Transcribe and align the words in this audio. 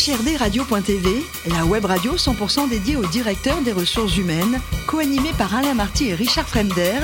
HRDRadio.tv, 0.00 1.26
la 1.50 1.66
web 1.66 1.84
radio 1.84 2.16
100% 2.16 2.70
dédiée 2.70 2.96
aux 2.96 3.04
directeurs 3.04 3.60
des 3.60 3.72
ressources 3.72 4.16
humaines, 4.16 4.58
co-animée 4.86 5.34
par 5.36 5.54
Alain 5.54 5.74
Marty 5.74 6.08
et 6.08 6.14
Richard 6.14 6.48
Fremder, 6.48 7.00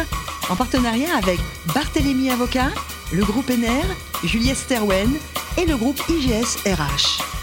en 0.48 0.56
partenariat 0.56 1.14
avec 1.14 1.38
Barthélémy 1.74 2.30
Avocat, 2.30 2.70
le 3.12 3.22
groupe 3.22 3.50
NR, 3.50 3.84
Juliette 4.24 4.56
Sterwen 4.56 5.12
et 5.58 5.66
le 5.66 5.76
groupe 5.76 6.00
IGS 6.08 6.56
RH. 6.64 7.35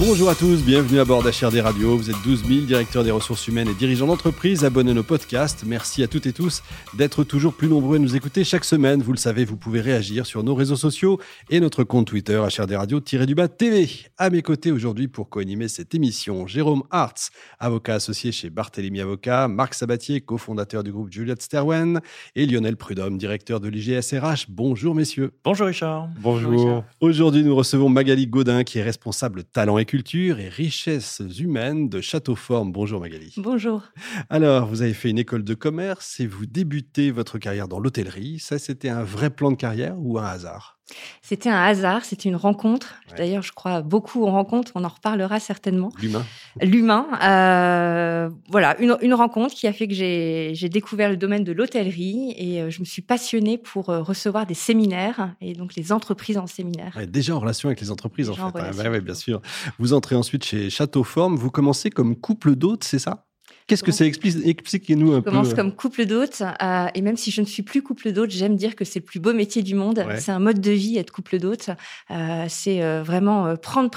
Bonjour 0.00 0.30
à 0.30 0.34
tous, 0.34 0.64
bienvenue 0.64 0.98
à 0.98 1.04
bord 1.04 1.22
d'HRD 1.22 1.60
Radio. 1.60 1.94
Vous 1.94 2.08
êtes 2.08 2.16
12 2.24 2.46
000 2.46 2.60
directeurs 2.62 3.04
des 3.04 3.10
ressources 3.10 3.46
humaines 3.48 3.68
et 3.68 3.74
dirigeants 3.74 4.06
d'entreprise. 4.06 4.64
Abonnez 4.64 4.94
nos 4.94 5.02
podcasts. 5.02 5.64
Merci 5.66 6.02
à 6.02 6.08
toutes 6.08 6.26
et 6.26 6.32
tous 6.32 6.62
d'être 6.94 7.22
toujours 7.22 7.52
plus 7.52 7.68
nombreux 7.68 7.96
à 7.96 7.98
nous 7.98 8.16
écouter 8.16 8.42
chaque 8.42 8.64
semaine. 8.64 9.02
Vous 9.02 9.12
le 9.12 9.18
savez, 9.18 9.44
vous 9.44 9.58
pouvez 9.58 9.82
réagir 9.82 10.24
sur 10.24 10.42
nos 10.42 10.54
réseaux 10.54 10.76
sociaux 10.76 11.20
et 11.50 11.60
notre 11.60 11.84
compte 11.84 12.06
Twitter 12.06 12.40
HRD 12.42 12.76
Radio-du-bas 12.76 13.48
TV. 13.48 13.90
À 14.16 14.30
mes 14.30 14.40
côtés 14.40 14.72
aujourd'hui 14.72 15.06
pour 15.06 15.28
co-animer 15.28 15.68
cette 15.68 15.94
émission, 15.94 16.46
Jérôme 16.46 16.82
Hartz, 16.90 17.28
avocat 17.58 17.96
associé 17.96 18.32
chez 18.32 18.48
Barthélemy 18.48 19.02
Avocat, 19.02 19.48
Marc 19.48 19.74
Sabatier, 19.74 20.22
cofondateur 20.22 20.82
du 20.82 20.92
groupe 20.92 21.12
Juliette 21.12 21.42
Sterwen 21.42 22.00
et 22.36 22.46
Lionel 22.46 22.78
Prudhomme, 22.78 23.18
directeur 23.18 23.60
de 23.60 23.68
l'IGSRH. 23.68 24.46
Bonjour 24.48 24.94
messieurs. 24.94 25.32
Bonjour 25.44 25.66
Richard. 25.66 26.08
Bonjour. 26.20 26.84
Aujourd'hui, 27.02 27.44
nous 27.44 27.54
recevons 27.54 27.90
Magali 27.90 28.26
Godin 28.26 28.64
qui 28.64 28.78
est 28.78 28.82
responsable 28.82 29.44
talent 29.44 29.76
et 29.76 29.89
culture 29.90 30.38
et 30.38 30.48
richesses 30.48 31.20
humaines 31.40 31.88
de 31.88 32.00
Châteauforme. 32.00 32.70
Bonjour 32.70 33.00
Magali. 33.00 33.34
Bonjour. 33.38 33.82
Alors, 34.28 34.68
vous 34.68 34.82
avez 34.82 34.94
fait 34.94 35.10
une 35.10 35.18
école 35.18 35.42
de 35.42 35.54
commerce 35.54 36.20
et 36.20 36.28
vous 36.28 36.46
débutez 36.46 37.10
votre 37.10 37.38
carrière 37.38 37.66
dans 37.66 37.80
l'hôtellerie. 37.80 38.38
Ça, 38.38 38.60
c'était 38.60 38.88
un 38.88 39.02
vrai 39.02 39.30
plan 39.30 39.50
de 39.50 39.56
carrière 39.56 39.96
ou 39.98 40.16
un 40.16 40.26
hasard? 40.26 40.79
C'était 41.22 41.48
un 41.48 41.62
hasard, 41.62 42.04
c'était 42.04 42.28
une 42.28 42.36
rencontre. 42.36 42.96
D'ailleurs, 43.16 43.42
je 43.42 43.52
crois 43.52 43.82
beaucoup 43.82 44.22
aux 44.22 44.30
rencontres, 44.30 44.72
on 44.74 44.84
en 44.84 44.88
reparlera 44.88 45.40
certainement. 45.40 45.92
L'humain. 46.00 46.24
L'humain. 46.60 47.06
Euh, 47.22 48.30
voilà, 48.48 48.76
une, 48.80 49.14
rencontre 49.14 49.54
qui 49.54 49.66
a 49.66 49.72
fait 49.72 49.88
que 49.88 49.94
j'ai 49.94 50.68
découvert 50.68 51.10
le 51.10 51.16
domaine 51.16 51.44
de 51.44 51.52
l'hôtellerie 51.52 52.34
et 52.36 52.60
euh, 52.60 52.70
je 52.70 52.80
me 52.80 52.84
suis 52.84 53.02
passionnée 53.02 53.58
pour 53.58 53.90
euh, 53.90 54.02
recevoir 54.02 54.46
des 54.46 54.54
séminaires 54.54 55.34
et 55.40 55.52
donc 55.52 55.74
les 55.74 55.92
entreprises 55.92 56.38
en 56.38 56.46
séminaire. 56.46 56.98
déjà 57.06 57.34
en 57.34 57.40
relation 57.40 57.68
avec 57.68 57.80
les 57.80 57.90
entreprises, 57.90 58.30
en 58.30 58.34
fait. 58.34 58.58
Hein. 58.58 58.98
bien 59.00 59.14
sûr. 59.14 59.40
Vous 59.78 59.92
entrez 59.92 60.16
ensuite 60.16 60.44
chez 60.44 60.70
Château 60.70 61.04
Forme, 61.04 61.36
vous 61.36 61.50
commencez 61.50 61.90
comme 61.90 62.16
couple 62.16 62.54
d'hôtes, 62.54 62.84
c'est 62.84 62.98
ça? 62.98 63.26
Qu'est-ce 63.70 63.84
que 63.84 63.92
c'est 63.92 64.08
Expliquez-nous 64.08 65.12
un 65.12 65.20
peu. 65.20 65.30
Je 65.30 65.36
commence 65.36 65.54
comme 65.54 65.72
couple 65.72 66.04
d'hôtes. 66.04 66.42
Euh, 66.60 66.88
et 66.92 67.02
même 67.02 67.16
si 67.16 67.30
je 67.30 67.40
ne 67.40 67.46
suis 67.46 67.62
plus 67.62 67.82
couple 67.82 68.10
d'hôtes, 68.10 68.32
j'aime 68.32 68.56
dire 68.56 68.74
que 68.74 68.84
c'est 68.84 68.98
le 68.98 69.04
plus 69.04 69.20
beau 69.20 69.32
métier 69.32 69.62
du 69.62 69.76
monde. 69.76 70.04
C'est 70.18 70.32
un 70.32 70.40
mode 70.40 70.60
de 70.60 70.72
vie, 70.72 70.98
être 70.98 71.12
couple 71.12 71.38
d'hôtes. 71.38 71.70
Euh, 72.10 72.46
c'est 72.48 72.82
euh, 72.82 73.04
vraiment 73.04 73.54
prendre 73.56 73.88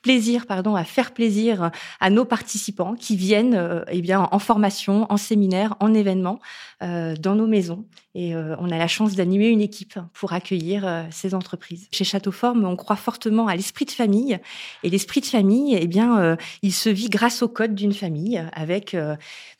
plaisir 0.00 0.46
pardon, 0.46 0.76
à 0.76 0.84
faire 0.84 1.12
plaisir 1.12 1.72
à 1.98 2.10
nos 2.10 2.24
participants 2.24 2.94
qui 2.94 3.16
viennent 3.16 3.84
eh 3.88 4.00
bien, 4.00 4.28
en 4.30 4.38
formation, 4.38 5.10
en 5.10 5.16
séminaire, 5.16 5.74
en 5.80 5.92
événement, 5.92 6.38
dans 6.80 7.34
nos 7.34 7.48
maisons. 7.48 7.84
Et 8.14 8.34
on 8.36 8.70
a 8.70 8.78
la 8.78 8.86
chance 8.86 9.14
d'animer 9.14 9.48
une 9.48 9.60
équipe 9.60 9.98
pour 10.12 10.32
accueillir 10.32 11.06
ces 11.10 11.34
entreprises. 11.34 11.88
Chez 11.90 12.04
Château 12.04 12.32
Forme, 12.32 12.64
on 12.64 12.76
croit 12.76 12.96
fortement 12.96 13.48
à 13.48 13.56
l'esprit 13.56 13.86
de 13.86 13.90
famille. 13.90 14.38
Et 14.84 14.90
l'esprit 14.90 15.20
de 15.20 15.26
famille, 15.26 15.76
eh 15.78 15.86
bien, 15.86 16.36
il 16.62 16.72
se 16.72 16.88
vit 16.88 17.08
grâce 17.08 17.42
au 17.42 17.48
code 17.48 17.74
d'une 17.74 17.92
famille 17.92 18.42
avec 18.52 18.94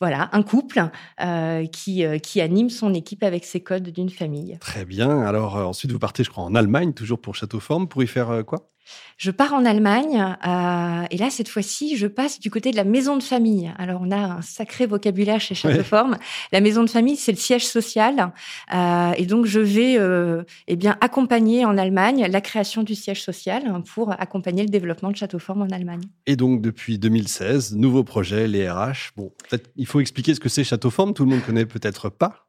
voilà, 0.01 0.29
un 0.33 0.43
couple 0.43 0.83
euh, 1.21 1.67
qui, 1.67 2.05
euh, 2.05 2.19
qui 2.19 2.41
anime 2.41 2.71
son 2.71 2.95
équipe 2.95 3.23
avec 3.23 3.45
ses 3.45 3.61
codes 3.61 3.91
d'une 3.91 4.11
famille. 4.11 4.59
Très 4.61 4.85
bien. 4.85 5.21
Alors 5.21 5.57
euh, 5.57 5.65
ensuite, 5.65 5.93
vous 5.93 5.99
partez, 5.99 6.25
je 6.25 6.31
crois, 6.31 6.45
en 6.45 6.55
Allemagne, 6.55 6.93
toujours 6.93 7.21
pour 7.21 7.35
Château 7.35 7.61
Forme, 7.61 7.89
pour 7.89 8.03
y 8.03 8.07
faire 8.07 8.45
quoi? 8.47 8.71
Je 9.17 9.31
pars 9.31 9.55
en 9.55 9.65
Allemagne 9.65 10.37
euh, 10.47 11.05
et 11.11 11.17
là 11.17 11.31
cette 11.31 11.49
fois-ci 11.49 11.97
je 11.97 12.07
passe 12.07 12.39
du 12.39 12.51
côté 12.51 12.71
de 12.71 12.77
la 12.77 12.85
maison 12.85 13.17
de 13.17 13.23
famille. 13.23 13.73
Alors 13.79 14.01
on 14.03 14.11
a 14.11 14.17
un 14.17 14.43
sacré 14.43 14.87
vocabulaire 14.87 15.41
chez 15.41 15.55
Châteauforme. 15.55 16.17
La 16.53 16.61
maison 16.61 16.85
de 16.85 16.91
famille 16.91 17.17
c'est 17.17 17.33
le 17.33 17.39
siège 17.39 17.67
social 17.67 18.33
euh, 18.75 19.13
et 19.17 19.27
donc 19.27 19.47
je 19.47 19.61
vais 19.61 19.99
euh, 19.99 20.43
eh 20.69 20.77
bien 20.77 20.97
accompagner 21.01 21.65
en 21.65 21.79
Allemagne 21.79 22.27
la 22.31 22.41
création 22.41 22.83
du 22.83 22.95
siège 22.95 23.23
social 23.23 23.83
pour 23.95 24.13
accompagner 24.13 24.63
le 24.63 24.69
développement 24.69 25.11
de 25.11 25.17
Châteauforme 25.17 25.63
en 25.63 25.71
Allemagne. 25.71 26.03
Et 26.27 26.37
donc 26.37 26.61
depuis 26.61 26.99
2016 26.99 27.77
nouveau 27.77 28.05
projet 28.05 28.49
les 28.49 28.69
RH. 28.69 29.13
Bon 29.17 29.33
peut-être 29.49 29.71
il 29.77 29.87
faut 29.87 30.01
expliquer 30.01 30.35
ce 30.35 30.41
que 30.41 30.49
c'est 30.49 30.65
Châteauforme. 30.65 31.15
Tout 31.15 31.25
le 31.25 31.31
monde 31.31 31.43
connaît 31.43 31.67
peut-être 31.67 32.09
pas. 32.11 32.46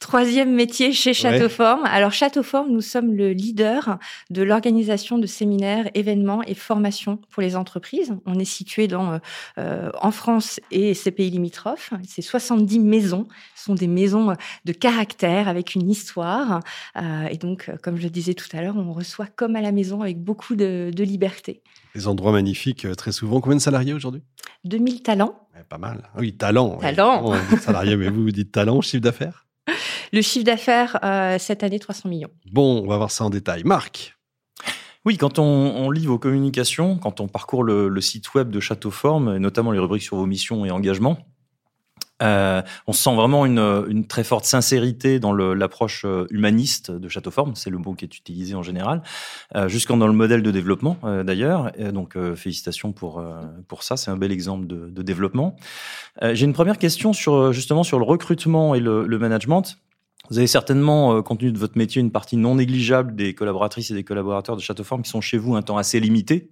Troisième 0.00 0.54
métier 0.54 0.92
chez 0.92 1.14
Châteauforme. 1.14 1.84
Alors 1.84 2.12
Châteauforme, 2.12 2.70
nous 2.70 2.80
sommes 2.80 3.14
le 3.14 3.32
leader 3.32 3.98
de 4.30 4.42
l'organisation 4.42 5.18
de 5.18 5.26
séminaires, 5.26 5.88
événements 5.94 6.42
et 6.42 6.54
formations 6.54 7.18
pour 7.30 7.42
les 7.42 7.56
entreprises. 7.56 8.14
On 8.26 8.38
est 8.38 8.44
situé 8.44 8.88
dans, 8.88 9.20
euh, 9.58 9.90
en 10.00 10.10
France 10.10 10.60
et 10.70 10.94
ses 10.94 11.10
pays 11.10 11.30
limitrophes. 11.30 11.92
C'est 12.06 12.22
70 12.22 12.80
maisons. 12.80 13.26
Sont 13.54 13.74
des 13.74 13.86
maisons 13.86 14.34
de 14.64 14.72
caractère 14.72 15.48
avec 15.48 15.74
une 15.74 15.90
histoire. 15.90 16.60
Euh, 16.96 17.26
et 17.26 17.36
donc, 17.36 17.70
comme 17.82 17.96
je 17.96 18.04
le 18.04 18.10
disais 18.10 18.34
tout 18.34 18.48
à 18.52 18.62
l'heure, 18.62 18.76
on 18.76 18.92
reçoit 18.92 19.26
comme 19.26 19.56
à 19.56 19.60
la 19.60 19.72
maison 19.72 20.00
avec 20.02 20.18
beaucoup 20.18 20.56
de, 20.56 20.90
liberté. 21.00 21.62
Des 21.94 22.06
endroits 22.08 22.32
magnifiques 22.32 22.84
euh, 22.84 22.94
très 22.94 23.12
souvent. 23.12 23.40
Combien 23.40 23.56
de 23.56 23.62
salariés 23.62 23.92
aujourd'hui? 23.92 24.22
2000 24.64 25.02
talents. 25.02 25.48
pas 25.68 25.78
mal. 25.78 26.10
Oui, 26.16 26.34
talents. 26.34 26.76
Talents. 26.76 27.32
salariés, 27.60 27.96
mais 27.96 28.08
vous, 28.08 28.22
vous 28.22 28.30
dites 28.30 28.52
talents, 28.52 28.80
chiffre 28.80 29.02
d'affaires? 29.02 29.46
Le 30.12 30.22
chiffre 30.22 30.44
d'affaires 30.44 30.98
euh, 31.04 31.38
cette 31.38 31.62
année, 31.62 31.78
300 31.78 32.08
millions. 32.08 32.30
Bon, 32.52 32.82
on 32.82 32.86
va 32.86 32.96
voir 32.96 33.10
ça 33.10 33.24
en 33.24 33.30
détail. 33.30 33.64
Marc 33.64 34.16
oui, 35.06 35.16
quand 35.16 35.38
on, 35.38 35.90
lit 35.90 36.04
vos 36.04 36.18
communications, 36.18 36.98
quand 36.98 37.20
on 37.20 37.26
parcourt 37.26 37.64
le, 37.64 38.00
site 38.02 38.34
web 38.34 38.50
de 38.50 38.60
Château 38.60 38.90
Forme, 38.90 39.38
notamment 39.38 39.72
les 39.72 39.78
rubriques 39.78 40.02
sur 40.02 40.18
vos 40.18 40.26
missions 40.26 40.66
et 40.66 40.70
engagements, 40.70 41.16
euh, 42.22 42.60
on 42.86 42.92
sent 42.92 43.14
vraiment 43.14 43.46
une, 43.46 44.06
très 44.06 44.24
forte 44.24 44.44
sincérité 44.44 45.18
dans 45.20 45.32
l'approche 45.32 46.04
euh, 46.04 46.26
humaniste 46.30 46.90
de 46.90 47.08
Châteauforme, 47.08 47.54
c'est 47.54 47.70
le 47.70 47.78
mot 47.78 47.94
qui 47.94 48.04
est 48.04 48.16
utilisé 48.16 48.54
en 48.54 48.62
général, 48.62 49.02
euh, 49.56 49.68
jusqu'en 49.68 49.96
dans 49.96 50.06
le 50.06 50.12
modèle 50.12 50.42
de 50.42 50.50
développement 50.50 50.98
d'ailleurs. 51.24 51.72
Donc 51.92 52.16
félicitations 52.34 52.92
pour 52.92 53.24
pour 53.68 53.82
ça, 53.82 53.96
c'est 53.96 54.10
un 54.10 54.16
bel 54.16 54.32
exemple 54.32 54.66
de, 54.66 55.02
développement. 55.02 55.56
J'ai 56.22 56.44
une 56.44 56.52
première 56.52 56.78
question 56.78 57.12
sur 57.12 57.52
justement 57.52 57.82
sur 57.82 57.98
le 57.98 58.04
recrutement 58.04 58.74
et 58.74 58.80
le, 58.80 59.06
le 59.06 59.18
management. 59.18 59.78
Vous 60.30 60.38
avez 60.38 60.46
certainement, 60.46 61.22
compte 61.22 61.40
tenu 61.40 61.52
de 61.52 61.58
votre 61.58 61.76
métier, 61.76 62.00
une 62.00 62.12
partie 62.12 62.36
non 62.36 62.54
négligeable 62.54 63.16
des 63.16 63.34
collaboratrices 63.34 63.90
et 63.90 63.94
des 63.94 64.04
collaborateurs 64.04 64.56
de 64.56 64.62
Châteauforme 64.62 65.02
qui 65.02 65.10
sont 65.10 65.20
chez 65.20 65.38
vous 65.38 65.56
un 65.56 65.62
temps 65.62 65.76
assez 65.76 65.98
limité. 65.98 66.50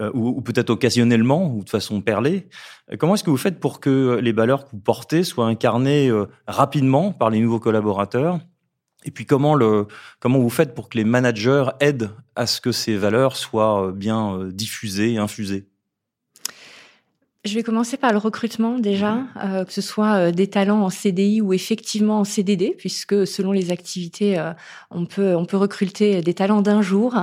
Euh, 0.00 0.10
ou, 0.14 0.40
peut-être 0.40 0.70
occasionnellement 0.70 1.52
ou 1.52 1.64
de 1.64 1.68
façon 1.68 2.00
perlée. 2.00 2.48
Euh, 2.92 2.96
comment 2.96 3.14
est-ce 3.14 3.24
que 3.24 3.30
vous 3.30 3.36
faites 3.36 3.60
pour 3.60 3.80
que 3.80 4.18
les 4.22 4.32
valeurs 4.32 4.64
que 4.64 4.70
vous 4.72 4.78
portez 4.78 5.24
soient 5.24 5.46
incarnées 5.46 6.08
euh, 6.08 6.26
rapidement 6.46 7.12
par 7.12 7.28
les 7.28 7.40
nouveaux 7.40 7.60
collaborateurs? 7.60 8.38
Et 9.04 9.10
puis 9.10 9.26
comment 9.26 9.54
le 9.54 9.86
comment 10.20 10.38
vous 10.38 10.50
faites 10.50 10.74
pour 10.74 10.88
que 10.88 10.98
les 10.98 11.04
managers 11.04 11.64
aident 11.80 12.10
à 12.36 12.46
ce 12.46 12.60
que 12.60 12.70
ces 12.70 12.96
valeurs 12.96 13.36
soient 13.36 13.92
bien 13.92 14.38
diffusées, 14.52 15.16
infusées? 15.16 15.68
Je 17.46 17.54
vais 17.54 17.62
commencer 17.62 17.96
par 17.96 18.12
le 18.12 18.18
recrutement 18.18 18.78
déjà, 18.78 19.12
mhm. 19.12 19.28
euh, 19.42 19.64
que 19.64 19.72
ce 19.72 19.80
soit 19.80 20.14
euh, 20.16 20.30
des 20.30 20.46
talents 20.48 20.82
en 20.82 20.90
CDI 20.90 21.40
ou 21.40 21.54
effectivement 21.54 22.20
en 22.20 22.24
CDD, 22.24 22.74
puisque 22.76 23.26
selon 23.26 23.52
les 23.52 23.70
activités, 23.70 24.38
euh, 24.38 24.52
on 24.90 25.06
peut 25.06 25.34
on 25.34 25.46
peut 25.46 25.56
recruter 25.56 26.20
des 26.20 26.34
talents 26.34 26.60
d'un 26.60 26.82
jour. 26.82 27.14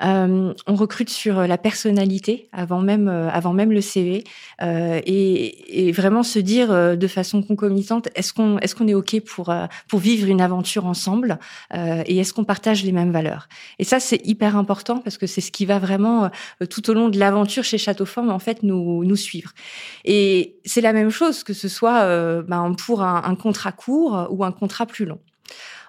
on 0.00 0.54
recrute 0.68 1.10
sur 1.10 1.46
la 1.46 1.58
personnalité 1.58 2.48
avant 2.52 2.80
même 2.80 3.08
avant 3.08 3.52
même 3.52 3.72
le 3.72 3.80
CV 3.80 4.24
et, 4.62 5.88
et, 5.88 5.92
vraiment 5.92 6.22
se 6.22 6.38
dire 6.38 6.96
de 6.96 7.06
façon 7.06 7.42
concomitante 7.42 8.08
est-ce 8.14 8.32
qu'on 8.32 8.58
est-ce 8.58 8.74
qu'on 8.74 8.86
est 8.86 8.94
ok 8.94 9.20
pour 9.20 9.54
pour 9.88 9.98
vivre 9.98 10.28
une 10.28 10.40
aventure 10.40 10.86
ensemble 10.86 11.38
et 11.74 12.18
est-ce 12.18 12.34
qu'on 12.34 12.44
partage 12.44 12.84
les 12.84 12.92
mêmes 12.92 13.12
valeurs? 13.12 13.48
Et 13.78 13.84
ça 13.84 14.00
c'est 14.00 14.20
hyper 14.26 14.56
important 14.56 14.98
parce 14.98 15.16
que 15.18 15.26
c'est 15.26 15.40
ce 15.40 15.50
qui 15.50 15.64
va 15.66 15.78
vraiment 15.78 16.30
tout 16.70 16.90
au 16.90 16.94
long 16.94 17.08
de 17.08 17.18
l'aventure 17.18 17.64
chez 17.64 17.78
Châteauforme 17.78 18.30
en 18.30 18.38
fait 18.38 18.62
nous 18.62 19.04
nous 19.04 19.16
suivre. 19.16 19.52
Et 20.04 20.56
c'est 20.64 20.80
la 20.80 20.92
même 20.92 21.10
chose 21.10 21.44
que 21.44 21.52
ce 21.52 21.68
soit 21.68 22.00
euh, 22.00 22.42
ben, 22.42 22.74
pour 22.74 23.02
un, 23.02 23.34
contrat 23.36 23.72
court 23.72 24.28
ou 24.30 24.44
un 24.44 24.52
contrat 24.52 24.86
plus 24.86 25.04
long. 25.04 25.20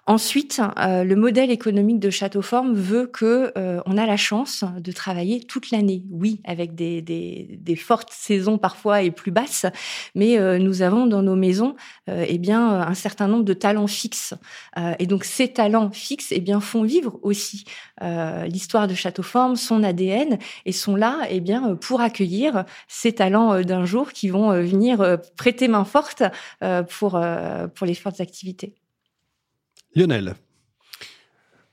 Ensuite, 0.10 0.62
euh, 0.80 1.04
le 1.04 1.18
modèle 1.18 1.52
économique 1.52 2.00
de 2.00 2.10
Châteauforme 2.10 2.74
veut 2.74 3.08
que 3.08 3.52
euh, 3.58 3.82
on 3.86 3.98
a 3.98 4.06
la 4.06 4.16
chance 4.16 4.64
de 4.80 4.94
travailler 4.94 5.42
toute 5.42 5.70
l'année. 5.70 6.04
Oui, 6.12 6.40
avec 6.46 6.76
des, 6.76 7.02
des, 7.02 7.60
des, 7.60 7.76
fortes 7.76 8.14
saisons 8.14 8.58
parfois 8.58 9.02
et 9.02 9.12
plus 9.12 9.32
basses, 9.32 9.66
mais 10.16 10.40
euh, 10.40 10.60
nous 10.60 10.82
avons 10.82 11.08
dans 11.08 11.22
nos 11.22 11.36
maisons 11.36 11.76
eh 12.08 12.38
bien 12.38 12.80
un 12.80 12.94
certain 12.94 13.28
nombre 13.28 13.44
de 13.44 13.54
talents 13.54 13.88
fixes. 13.88 14.34
et 14.98 15.08
donc 15.08 15.26
ces 15.26 15.50
talents 15.50 15.92
fixes 15.92 16.32
eh 16.32 16.40
bien 16.40 16.62
font 16.62 16.84
vivre 16.84 17.20
aussi 17.22 17.66
l'histoire 18.46 18.88
de 18.88 18.96
Châteauforme, 18.96 19.58
son 19.58 19.84
ADN, 19.84 20.38
et 20.66 20.72
sont 20.72 20.96
là 20.96 21.20
eh 21.30 21.42
bien 21.42 21.76
pour 21.76 22.00
accueillir 22.00 22.64
ces 22.88 23.12
talents 23.12 23.62
d'un 23.62 23.86
jour 23.86 24.14
qui 24.14 24.30
vont 24.30 24.52
venir 24.52 25.18
prêter 25.36 25.68
main 25.68 25.84
forte 25.84 26.24
pour 26.98 27.20
pour 27.76 27.88
les 27.88 27.96
fortes 27.96 28.22
activités. 28.22 28.76
Lionel. 29.98 30.36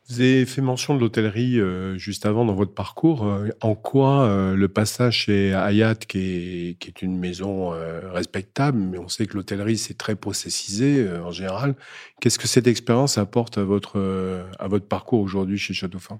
Vous 0.08 0.20
avez 0.20 0.46
fait 0.46 0.62
mention 0.62 0.94
de 0.94 1.00
l'hôtellerie 1.00 1.60
euh, 1.60 1.98
juste 1.98 2.24
avant 2.24 2.46
dans 2.46 2.54
votre 2.54 2.72
parcours. 2.72 3.26
Euh, 3.26 3.50
en 3.60 3.74
quoi 3.74 4.24
euh, 4.24 4.54
le 4.54 4.66
passage 4.66 5.24
chez 5.24 5.52
Hayat, 5.52 5.96
qui 5.96 6.78
est, 6.80 7.02
une 7.02 7.18
maison 7.18 7.74
respectable, 8.14 8.78
mais 8.78 8.96
on 8.96 9.08
sait 9.08 9.26
que 9.26 9.34
l'hôtellerie 9.34 9.76
c'est 9.76 9.98
très 9.98 10.16
processisé 10.16 11.06
en 11.22 11.32
général. 11.32 11.74
Qu'est-ce 12.20 12.38
que 12.38 12.48
cette 12.48 12.66
expérience 12.66 13.18
apporte 13.18 13.58
à 13.58 13.64
votre 13.64 13.98
à 14.58 14.68
votre 14.68 14.86
parcours 14.86 15.20
aujourd'hui 15.20 15.58
chez 15.58 15.74
Châteaufort 15.74 16.18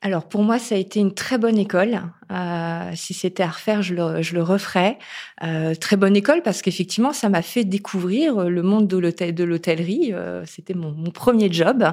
alors 0.00 0.28
pour 0.28 0.44
moi, 0.44 0.60
ça 0.60 0.76
a 0.76 0.78
été 0.78 1.00
une 1.00 1.12
très 1.12 1.38
bonne 1.38 1.58
école. 1.58 2.00
Euh, 2.30 2.90
si 2.94 3.14
c'était 3.14 3.42
à 3.42 3.48
refaire, 3.48 3.82
je 3.82 3.94
le, 3.94 4.22
je 4.22 4.34
le 4.34 4.44
referais. 4.44 4.96
Euh, 5.42 5.74
très 5.74 5.96
bonne 5.96 6.14
école 6.14 6.42
parce 6.42 6.62
qu'effectivement, 6.62 7.12
ça 7.12 7.28
m'a 7.28 7.42
fait 7.42 7.64
découvrir 7.64 8.48
le 8.48 8.62
monde 8.62 8.86
de 8.86 8.96
l'hôtellerie. 9.44 10.12
Euh, 10.12 10.44
c'était 10.46 10.74
mon, 10.74 10.92
mon, 10.92 11.10
premier 11.10 11.52
job. 11.52 11.84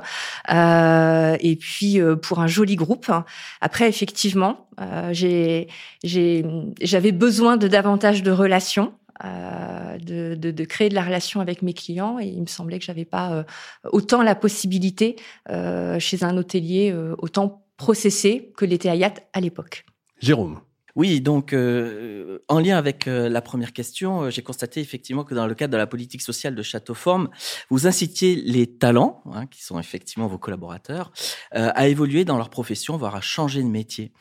Euh, 0.52 1.36
et 1.40 1.56
puis 1.56 2.00
euh, 2.00 2.16
pour 2.16 2.42
un 2.42 2.48
joli 2.48 2.75
groupe. 2.75 3.12
Après, 3.60 3.90
effectivement, 3.90 4.68
euh, 4.80 5.12
j'avais 5.13 7.12
besoin 7.12 7.57
de 7.57 7.68
davantage 7.68 8.22
de 8.22 8.31
relations. 8.31 8.94
Euh, 9.24 9.98
de, 9.98 10.36
de, 10.36 10.52
de, 10.52 10.63
créer 10.66 10.90
de 10.90 10.94
la 10.94 11.02
relation 11.02 11.40
avec 11.40 11.62
mes 11.62 11.74
clients 11.74 12.19
et 12.19 12.25
il 12.25 12.42
me 12.42 12.48
semblait 12.48 12.80
que 12.80 12.84
j'avais 12.84 13.06
pas 13.06 13.46
autant 13.86 14.22
la 14.22 14.36
possibilité 14.36 15.16
euh, 15.50 16.00
chez 16.00 16.25
un 16.25 16.36
hôtelier 16.36 16.94
autant 17.19 17.64
processé 17.77 18.54
que 18.57 18.66
l'était 18.66 18.89
Hayat 18.89 19.16
à 19.33 19.42
l'époque. 19.42 19.86
Jérôme. 20.19 20.62
Oui, 20.95 21.19
donc 21.19 21.51
euh, 21.51 22.39
en 22.48 22.60
lien 22.60 22.77
avec 22.77 23.07
euh, 23.07 23.27
la 23.27 23.42
première 23.42 23.74
question, 23.74 24.24
euh, 24.24 24.30
j'ai 24.30 24.42
constaté 24.42 24.80
effectivement 24.80 25.25
que 25.25 25.36
dans 25.36 25.45
le 25.45 25.54
cadre 25.54 25.74
de 25.74 25.77
la 25.77 25.88
politique 25.88 26.22
sociale 26.22 26.56
de 26.56 26.63
Châteauforme, 26.63 27.30
vous 27.69 27.86
incitiez 27.86 28.36
les 28.36 28.66
talents, 28.66 29.22
hein, 29.33 29.45
qui 29.45 29.62
sont 29.62 29.77
effectivement 29.77 30.27
vos 30.27 30.38
collaborateurs, 30.38 31.12
à 31.51 31.88
évoluer 31.88 32.24
dans 32.24 32.38
leur 32.38 32.50
profession, 32.50 32.98
voire 32.98 33.16
à 33.16 33.22
changer 33.22 33.62
de 33.62 33.68
métier. 33.68 34.12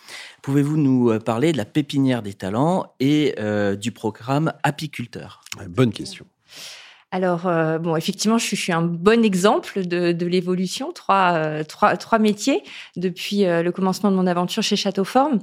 Pouvez-vous 0.43 0.77
nous 0.77 1.19
parler 1.21 1.53
de 1.53 1.57
la 1.57 1.65
pépinière 1.65 2.23
des 2.23 2.35
talents 2.35 2.95
et 3.01 3.35
du 3.79 3.93
programme 3.93 4.53
apiculteur? 4.63 5.43
Bonne 5.69 5.93
question. 5.93 6.27
Alors, 7.15 7.47
euh, 7.47 7.79
bon, 7.79 7.95
effectivement, 7.95 8.39
je 8.39 8.57
suis, 8.57 8.73
un 8.73 8.83
bon 8.83 9.25
exemple 9.25 9.87
de, 9.87 10.27
l'évolution. 10.27 10.93
Euh, 11.11 11.63
trois, 11.63 11.97
trois, 11.97 12.19
métiers 12.19 12.65
depuis 12.97 13.45
euh, 13.45 13.63
le 13.63 13.71
commencement 13.71 14.11
de 14.11 14.17
mon 14.17 14.27
aventure 14.27 14.65
chez 14.65 14.75
Châteauforme. 14.75 15.39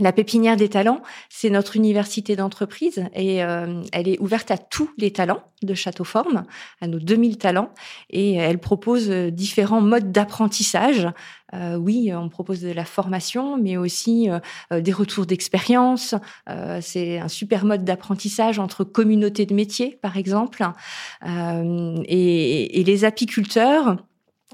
La 0.00 0.12
pépinière 0.12 0.56
des 0.56 0.68
talents, 0.68 1.02
c'est 1.28 1.50
notre 1.50 1.76
université 1.76 2.34
d'entreprise 2.34 3.04
et 3.14 3.36
elle 3.36 4.08
est 4.08 4.18
ouverte 4.18 4.50
à 4.50 4.58
tous 4.58 4.90
les 4.98 5.12
talents 5.12 5.44
de 5.62 5.72
Châteauforme, 5.72 6.44
à 6.80 6.88
nos 6.88 6.98
2000 6.98 7.38
talents, 7.38 7.70
et 8.10 8.34
elle 8.34 8.58
propose 8.58 9.08
différents 9.08 9.80
modes 9.80 10.10
d'apprentissage 10.10 11.08
euh, 11.54 11.76
oui, 11.76 12.10
on 12.14 12.28
propose 12.28 12.60
de 12.60 12.72
la 12.72 12.84
formation, 12.84 13.56
mais 13.56 13.76
aussi 13.76 14.28
euh, 14.28 14.38
euh, 14.72 14.80
des 14.80 14.92
retours 14.92 15.26
d'expérience. 15.26 16.14
c'est 16.80 17.18
un 17.18 17.28
super 17.28 17.64
mode 17.64 17.84
d'apprentissage 17.84 18.58
entre 18.58 18.84
communautés 18.84 19.46
de 19.46 19.54
métiers, 19.54 19.98
par 20.02 20.16
exemple. 20.16 20.64
Et, 21.24 22.82
les 22.84 23.04
apiculteurs, 23.04 23.96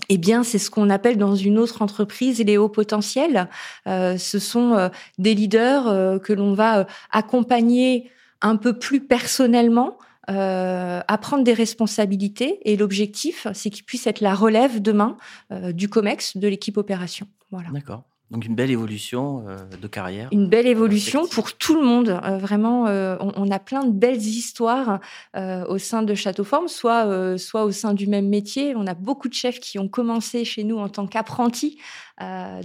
eh 0.08 0.19
bien, 0.19 0.42
c'est 0.44 0.58
ce 0.58 0.70
qu'on 0.70 0.88
appelle 0.88 1.19
dans 1.19 1.34
une 1.34 1.58
autre 1.58 1.82
entreprise 1.82 2.40
les 2.40 2.56
hauts 2.56 2.69
potentiels. 2.69 3.48
ce 3.87 4.38
sont 4.38 4.90
des 5.19 5.34
leaders 5.34 6.20
que 6.22 6.32
l'on 6.32 6.54
va 6.54 6.87
accompagner 7.10 8.10
un 8.40 8.56
peu 8.56 8.78
plus 8.78 9.00
personnellement 9.00 9.98
euh, 10.31 11.00
à 11.08 11.19
prendre 11.19 11.42
des 11.42 11.54
responsabilités. 11.54 12.60
Et 12.70 12.76
l'objectif, 12.76 13.46
c'est 13.52 13.70
qu'il 13.70 13.84
puisse 13.84 14.06
être 14.06 14.20
la 14.20 14.34
relève 14.34 14.81
demain 14.81 15.16
euh, 15.50 15.72
du 15.72 15.88
COMEX, 15.88 16.36
de 16.36 16.46
l'équipe 16.46 16.76
opération. 16.76 17.26
Voilà. 17.50 17.70
D'accord. 17.70 18.04
Donc 18.31 18.44
une 18.44 18.55
belle 18.55 18.71
évolution 18.71 19.44
euh, 19.49 19.56
de 19.81 19.88
carrière. 19.88 20.29
Une 20.31 20.49
belle 20.49 20.69
évolution 20.69 21.27
pour 21.27 21.53
tout 21.55 21.75
le 21.75 21.82
monde. 21.82 22.09
Euh, 22.11 22.38
vraiment, 22.38 22.87
euh, 22.87 23.17
on, 23.21 23.50
a 23.50 23.59
plein 23.59 23.85
de 23.85 23.91
belles 23.91 24.19
histoires 24.19 25.00
au 25.37 25.79
sein 25.79 26.03
de 26.03 26.15
Châteauforme, 26.15 26.69
soit 26.69 27.38
soit 27.38 27.65
au 27.65 27.73
sein 27.73 27.94
du 27.94 28.06
même 28.06 28.29
métier. 28.29 28.75
On 28.77 28.87
a 28.87 28.94
beaucoup 28.94 29.29
de 29.29 29.35
chefs 29.35 29.59
qui 29.59 29.79
ont 29.79 29.88
commencé 29.88 30.44
chez 30.44 30.62
nous 30.62 30.79
en 30.79 30.88
tant 30.88 31.06
qu'apprentis. 31.06 31.79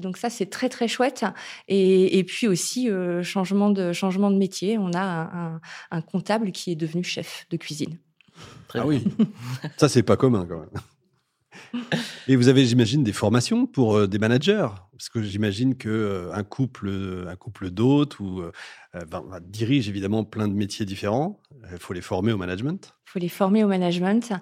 donc 0.02 0.18
ça, 0.18 0.30
c'est 0.30 0.46
très 0.48 0.70
très 0.70 0.88
chouette. 0.88 1.26
Et, 1.68 2.20
et 2.20 2.24
puis 2.24 2.48
aussi 2.48 2.90
changement 3.24 3.70
de 3.70 3.94
changement 3.94 4.30
de 4.30 4.38
métier. 4.38 4.78
On 4.78 4.92
a 4.94 5.02
un, 5.02 5.62
un, 5.92 6.02
comptable 6.02 6.52
qui 6.52 6.72
est 6.72 6.76
devenu 6.76 7.04
chef 7.04 7.48
de 7.50 7.58
cuisine. 7.58 7.98
ah 8.74 8.86
oui, 8.86 9.04
ça 9.78 9.90
c'est 9.90 10.04
pas 10.04 10.18
commun 10.18 10.46
quand 10.48 10.60
même. 10.60 10.70
Et 12.28 12.36
vous 12.36 12.48
avez, 12.48 12.66
j'imagine, 12.66 13.04
des 13.04 13.14
formations 13.14 13.66
pour 13.66 13.96
euh, 13.96 14.08
des 14.08 14.20
managers, 14.20 14.68
parce 14.92 15.10
que 15.10 15.22
j'imagine 15.22 15.76
que 15.76 15.90
euh, 15.90 16.34
un 16.34 16.44
couple, 16.44 17.26
un 17.28 17.36
couple 17.36 17.70
d'hôtes 17.70 18.20
ou 18.20 18.42
euh, 18.42 18.52
dirige 19.42 19.90
évidemment 19.90 20.24
plein 20.24 20.48
de 20.48 20.54
métiers 20.54 20.86
différents. 20.86 21.42
Il 21.72 21.78
faut 21.80 21.94
les 21.94 22.02
former 22.02 22.32
au 22.32 22.38
management 22.38 22.96
faut 23.06 23.20
les 23.20 23.30
former 23.30 23.64
au 23.64 23.68
management. 23.68 24.34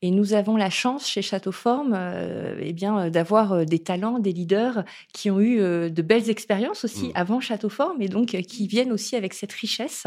Et 0.00 0.10
nous 0.10 0.32
avons 0.32 0.56
la 0.56 0.70
chance 0.70 1.06
chez 1.08 1.22
Châteauforme 1.22 1.92
euh, 1.94 2.56
eh 2.60 2.72
bien, 2.72 2.98
euh, 2.98 3.10
d'avoir 3.10 3.52
euh, 3.52 3.64
des 3.64 3.80
talents, 3.80 4.18
des 4.18 4.32
leaders 4.32 4.84
qui 5.12 5.30
ont 5.30 5.40
eu 5.40 5.58
de 5.58 6.02
belles 6.02 6.30
expériences 6.30 6.84
aussi 6.84 7.08
mmh. 7.08 7.12
avant 7.14 7.40
Châteauforme 7.40 8.00
et 8.00 8.08
donc 8.08 8.28
qui 8.28 8.66
viennent 8.66 8.92
aussi 8.92 9.16
avec 9.16 9.34
cette 9.34 9.52
richesse. 9.52 10.06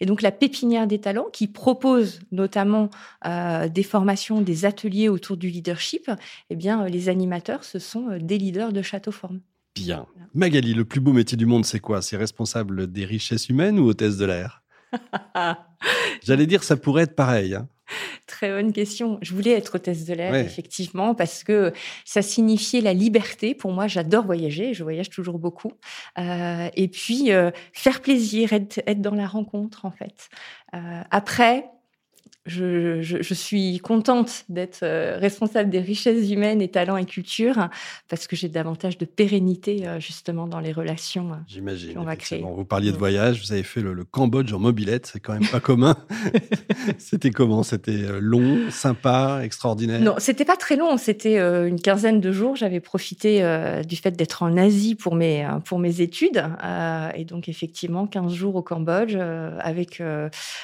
Et 0.00 0.06
donc 0.06 0.22
la 0.22 0.32
pépinière 0.32 0.86
des 0.86 1.00
talents 1.00 1.26
qui 1.32 1.46
propose 1.46 2.20
notamment 2.32 2.90
des 3.24 3.82
formations, 3.82 4.40
des 4.40 4.64
ateliers 4.64 5.08
autour 5.08 5.36
du 5.36 5.48
leadership, 5.48 6.10
eh 6.50 6.56
bien, 6.56 6.86
les 6.86 7.08
animateurs, 7.08 7.64
ce 7.64 7.78
sont 7.78 8.18
des 8.20 8.38
leaders 8.38 8.72
de 8.72 8.82
Châteauforme. 8.82 9.40
Bien. 9.74 10.06
Magali, 10.34 10.74
le 10.74 10.84
plus 10.84 11.00
beau 11.00 11.12
métier 11.12 11.36
du 11.36 11.46
monde, 11.46 11.64
c'est 11.64 11.80
quoi? 11.80 12.02
C'est 12.02 12.16
responsable 12.16 12.90
des 12.90 13.04
richesses 13.04 13.48
humaines 13.48 13.78
ou 13.78 13.88
hôtesse 13.88 14.16
de 14.16 14.24
l'air? 14.24 14.62
J'allais 16.26 16.46
dire, 16.46 16.64
ça 16.64 16.76
pourrait 16.76 17.04
être 17.04 17.14
pareil. 17.14 17.54
Hein. 17.54 17.68
Très 18.26 18.50
bonne 18.50 18.72
question. 18.72 19.18
Je 19.22 19.32
voulais 19.32 19.52
être 19.52 19.76
hôtesse 19.76 20.04
de 20.06 20.14
l'air, 20.14 20.34
effectivement, 20.34 21.14
parce 21.14 21.44
que 21.44 21.72
ça 22.04 22.20
signifiait 22.20 22.80
la 22.80 22.92
liberté. 22.92 23.54
Pour 23.54 23.70
moi, 23.70 23.86
j'adore 23.86 24.24
voyager, 24.26 24.74
je 24.74 24.82
voyage 24.82 25.08
toujours 25.08 25.38
beaucoup. 25.38 25.72
Euh, 26.18 26.68
et 26.74 26.88
puis, 26.88 27.30
euh, 27.30 27.52
faire 27.72 28.00
plaisir, 28.00 28.52
être, 28.52 28.80
être, 28.88 29.00
dans 29.00 29.14
la 29.14 29.28
rencontre, 29.28 29.84
en 29.84 29.92
fait. 29.92 30.28
Euh, 30.74 31.02
après, 31.12 31.70
je, 32.46 33.02
je, 33.02 33.22
je, 33.22 33.34
suis 33.34 33.78
contente 33.78 34.44
d'être 34.48 34.80
euh, 34.82 35.18
responsable 35.18 35.70
des 35.70 35.80
richesses 35.80 36.30
humaines 36.30 36.62
et 36.62 36.68
talents 36.68 36.96
et 36.96 37.04
culture 37.04 37.68
parce 38.08 38.26
que 38.26 38.36
j'ai 38.36 38.48
davantage 38.48 38.98
de 38.98 39.04
pérennité 39.04 39.86
euh, 39.86 40.00
justement 40.00 40.46
dans 40.46 40.60
les 40.60 40.72
relations 40.72 41.32
euh, 41.32 41.36
J'imagine, 41.48 42.02
va 42.04 42.16
créer. 42.16 42.42
Vous 42.42 42.64
parliez 42.64 42.92
de 42.92 42.96
voyage, 42.96 43.40
vous 43.44 43.52
avez 43.52 43.62
fait 43.62 43.80
le, 43.80 44.04
Cambodge 44.04 44.52
en 44.52 44.60
mobilette, 44.60 45.06
c'est 45.12 45.20
quand 45.20 45.32
même 45.32 45.48
pas 45.48 45.60
commun. 45.60 45.96
c'était 46.98 47.30
comment? 47.30 47.62
C'était 47.62 48.20
long, 48.20 48.70
sympa, 48.70 49.40
extraordinaire? 49.42 50.00
Non, 50.00 50.14
c'était 50.18 50.44
pas 50.44 50.56
très 50.56 50.76
long, 50.76 50.96
c'était 50.96 51.38
une 51.38 51.80
quinzaine 51.80 52.20
de 52.20 52.30
jours. 52.30 52.54
J'avais 52.54 52.80
profité 52.80 53.42
du 53.86 53.96
fait 53.96 54.12
d'être 54.12 54.44
en 54.44 54.56
Asie 54.56 54.94
pour 54.94 55.16
mes, 55.16 55.46
pour 55.64 55.78
mes 55.78 56.00
études 56.00 56.44
et 57.14 57.24
donc 57.24 57.48
effectivement 57.48 58.06
15 58.06 58.32
jours 58.32 58.54
au 58.54 58.62
Cambodge 58.62 59.16
avec, 59.16 60.00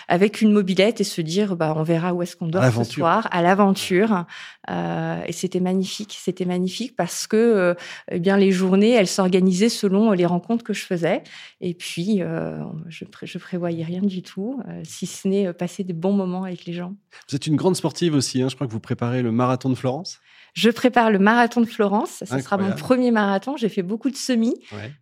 avec 0.08 0.40
une 0.40 0.52
mobilette 0.52 1.00
et 1.00 1.04
se 1.04 1.20
dire 1.20 1.56
bah, 1.56 1.71
on 1.76 1.82
verra 1.82 2.14
où 2.14 2.22
est-ce 2.22 2.36
qu'on 2.36 2.46
dort 2.46 2.64
ce 2.64 2.84
soir, 2.84 3.28
à 3.30 3.42
l'aventure. 3.42 4.24
Euh, 4.70 5.22
et 5.26 5.32
c'était 5.32 5.60
magnifique, 5.60 6.16
c'était 6.18 6.44
magnifique 6.44 6.96
parce 6.96 7.26
que 7.26 7.36
euh, 7.36 7.74
eh 8.10 8.20
bien 8.20 8.36
les 8.36 8.52
journées, 8.52 8.90
elles 8.90 9.08
s'organisaient 9.08 9.68
selon 9.68 10.12
les 10.12 10.26
rencontres 10.26 10.64
que 10.64 10.72
je 10.72 10.84
faisais. 10.84 11.22
Et 11.60 11.74
puis, 11.74 12.22
euh, 12.22 12.58
je, 12.88 13.04
je 13.22 13.38
prévoyais 13.38 13.84
rien 13.84 14.02
du 14.02 14.22
tout, 14.22 14.60
si 14.84 15.06
ce 15.06 15.28
n'est 15.28 15.52
passer 15.52 15.84
des 15.84 15.92
bons 15.92 16.12
moments 16.12 16.44
avec 16.44 16.64
les 16.64 16.72
gens. 16.72 16.94
Vous 17.28 17.36
êtes 17.36 17.46
une 17.46 17.56
grande 17.56 17.76
sportive 17.76 18.14
aussi, 18.14 18.42
hein. 18.42 18.48
je 18.48 18.54
crois 18.54 18.66
que 18.66 18.72
vous 18.72 18.80
préparez 18.80 19.22
le 19.22 19.32
marathon 19.32 19.70
de 19.70 19.74
Florence. 19.74 20.20
Je 20.54 20.68
prépare 20.68 21.10
le 21.10 21.18
marathon 21.18 21.62
de 21.62 21.66
Florence. 21.66 22.22
Ce 22.26 22.38
sera 22.38 22.58
mon 22.58 22.72
premier 22.72 23.10
marathon. 23.10 23.56
J'ai 23.56 23.70
fait 23.70 23.82
beaucoup 23.82 24.10
de 24.10 24.16
semis. 24.16 24.54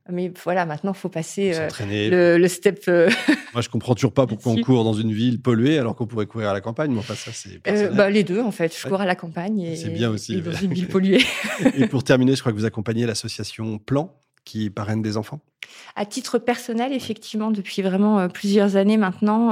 Mais 0.09 0.33
voilà, 0.45 0.65
maintenant, 0.65 0.93
il 0.93 0.99
faut 0.99 1.09
passer 1.09 1.53
euh, 1.55 2.39
le, 2.39 2.49
step. 2.49 2.85
Euh, 2.89 3.11
Moi, 3.53 3.63
je 3.63 3.69
comprends 3.69 3.95
toujours 3.95 4.13
pas 4.13 4.27
pourquoi 4.27 4.53
on 4.53 4.57
court 4.63 4.85
dans 4.85 4.93
une 4.93 5.13
ville 5.13 5.41
polluée 5.41 5.79
alors 5.79 5.97
qu'on 5.97 6.07
pourrait 6.07 6.27
courir 6.27 6.51
à 6.51 6.53
la 6.53 6.61
campagne. 6.61 6.93
Mais 6.93 6.99
enfin, 6.99 7.15
ça, 7.15 7.33
c'est. 7.33 7.61
Euh, 7.67 7.91
bah, 7.91 8.11
les 8.11 8.23
deux, 8.23 8.41
en 8.41 8.53
fait. 8.53 8.77
Je 8.77 8.87
cours 8.87 9.01
à 9.01 9.07
la 9.07 9.17
campagne 9.17 9.61
et, 9.61 9.89
bien 9.89 10.11
aussi, 10.11 10.41
dans 10.41 10.53
une 10.53 10.73
ville 10.73 10.89
polluée. 10.89 11.25
et 11.77 11.89
pour 11.89 12.05
terminer, 12.05 12.37
je 12.37 12.41
crois 12.41 12.53
que 12.53 12.57
vous 12.57 12.65
accompagnez 12.65 13.07
l'association 13.07 13.79
Plan 13.79 14.15
qui 14.45 14.71
parraine 14.71 15.03
des 15.03 15.17
enfants 15.17 15.41
À 15.97 16.05
titre 16.07 16.39
personnel, 16.39 16.93
effectivement, 16.93 17.51
depuis 17.51 17.83
vraiment 17.83 18.29
plusieurs 18.29 18.77
années 18.77 18.97
maintenant, 18.97 19.51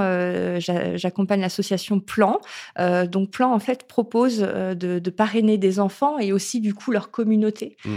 j'accompagne 0.59 1.41
l'association 1.41 2.01
Plan. 2.01 2.41
donc 2.79 3.31
Plan, 3.31 3.53
en 3.53 3.59
fait, 3.59 3.87
propose 3.87 4.39
de, 4.39 5.11
parrainer 5.11 5.59
des 5.59 5.81
enfants 5.81 6.19
et 6.19 6.33
aussi, 6.33 6.61
du 6.61 6.75
coup, 6.75 6.93
leur 6.93 7.11
communauté. 7.11 7.77
Mmh. 7.85 7.91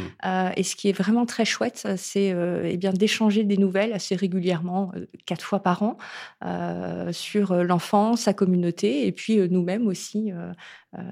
et 0.55 0.63
ce 0.63 0.75
qui 0.75 0.89
est 0.89 0.93
vraiment 0.93 1.25
très 1.25 1.45
chouette, 1.45 1.87
c'est 1.97 2.35
eh 2.63 2.77
bien 2.77 2.91
d'échanger 2.91 3.43
des 3.43 3.57
nouvelles 3.57 3.93
assez 3.93 4.15
régulièrement, 4.15 4.91
quatre 5.25 5.45
fois 5.45 5.61
par 5.61 5.83
an, 5.83 5.97
sur 7.11 7.55
l'enfant, 7.55 8.15
sa 8.15 8.33
communauté, 8.33 9.07
et 9.07 9.11
puis 9.11 9.37
nous-mêmes 9.49 9.87
aussi 9.87 10.31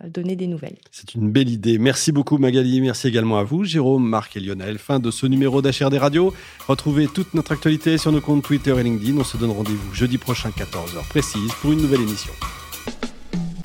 donner 0.08 0.36
des 0.36 0.48
nouvelles. 0.48 0.78
C'est 0.92 1.16
une 1.16 1.32
belle 1.32 1.50
idée. 1.50 1.78
Merci 1.78 2.12
beaucoup 2.12 2.38
Magali, 2.38 2.82
merci 2.82 3.08
également 3.08 3.38
à 3.38 3.44
vous, 3.44 3.64
Jérôme, 3.64 4.08
Marc 4.08 4.36
et 4.36 4.40
Lionel. 4.40 4.78
Fin 4.78 5.00
de 5.00 5.12
ce 5.12 5.26
numéro 5.26 5.62
d'HRD 5.62 5.96
Radio. 5.96 6.34
Retrouvez 6.68 6.99
toute 7.08 7.34
notre 7.34 7.54
actualité 7.54 7.98
sur 7.98 8.12
nos 8.12 8.22
comptes 8.22 8.44
Twitter 8.44 8.76
et 8.78 8.84
LinkedIn. 8.84 9.18
On 9.20 9.24
se 9.24 9.38
donne 9.38 9.52
rendez-vous 9.52 9.94
jeudi 9.94 10.18
prochain 10.18 10.50
14h 10.50 11.08
précise 11.10 11.52
pour 11.62 11.72
une 11.72 11.82
nouvelle 11.82 12.02
émission. 12.02 12.34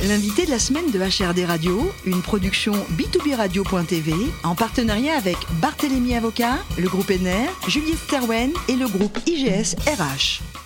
L'invité 0.07 0.45
de 0.45 0.51
la 0.51 0.59
semaine 0.59 0.91
de 0.91 0.99
HRD 0.99 1.47
Radio, 1.47 1.91
une 2.05 2.21
production 2.21 2.75
b2b 2.99 3.37
radio.tv 3.37 4.13
en 4.43 4.55
partenariat 4.55 5.17
avec 5.17 5.39
Barthélémy 5.63 6.15
Avocat, 6.15 6.59
le 6.79 6.89
groupe 6.89 7.11
NR, 7.11 7.49
Juliette 7.69 7.99
Sterwen 7.99 8.53
et 8.69 8.77
le 8.77 8.87
groupe 8.87 9.19
IGS 9.27 9.77
RH. 9.87 10.64